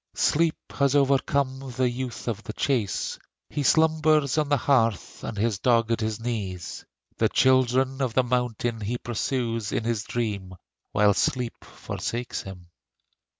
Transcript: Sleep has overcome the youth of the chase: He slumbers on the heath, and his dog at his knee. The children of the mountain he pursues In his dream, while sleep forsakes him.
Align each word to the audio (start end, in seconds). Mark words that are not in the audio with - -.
Sleep 0.15 0.55
has 0.71 0.95
overcome 0.95 1.73
the 1.77 1.87
youth 1.87 2.27
of 2.27 2.41
the 2.41 2.53
chase: 2.53 3.19
He 3.51 3.61
slumbers 3.61 4.35
on 4.39 4.49
the 4.49 4.57
heath, 4.57 5.23
and 5.23 5.37
his 5.37 5.59
dog 5.59 5.91
at 5.91 5.99
his 5.99 6.19
knee. 6.19 6.57
The 7.17 7.29
children 7.29 8.01
of 8.01 8.15
the 8.15 8.23
mountain 8.23 8.81
he 8.81 8.97
pursues 8.97 9.71
In 9.71 9.83
his 9.83 10.03
dream, 10.03 10.55
while 10.91 11.13
sleep 11.13 11.63
forsakes 11.63 12.41
him. 12.41 12.71